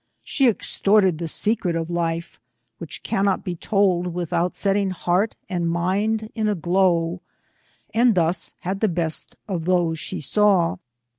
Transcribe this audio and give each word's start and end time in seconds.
She 0.23 0.47
extorted 0.47 1.19
the 1.19 1.27
secret 1.27 1.75
of 1.75 1.87
hfe, 1.87 2.39
which 2.79 3.03
cannot 3.03 3.43
be 3.43 3.55
told 3.55 4.15
without 4.15 4.55
setting 4.55 4.89
heart 4.89 5.35
and 5.47 5.69
mind 5.69 6.31
in 6.33 6.49
a 6.49 6.55
glow; 6.55 7.21
and 7.93 8.15
thus 8.15 8.53
had 8.61 8.79
the 8.79 8.89
best 8.89 9.35
of 9.47 9.65
those 9.65 9.99
she 9.99 10.19
saw. 10.19 10.77